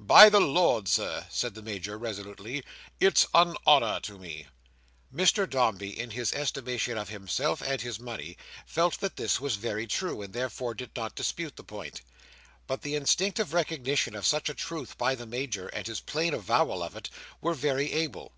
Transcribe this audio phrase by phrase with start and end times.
[0.00, 2.64] By the Lord, Sir," said the Major resolutely,
[2.98, 4.48] "it's an honour to me!"
[5.14, 8.36] Mr Dombey, in his estimation of himself and his money,
[8.66, 12.02] felt that this was very true, and therefore did not dispute the point.
[12.66, 16.82] But the instinctive recognition of such a truth by the Major, and his plain avowal
[16.82, 17.08] of it,
[17.40, 18.32] were very able.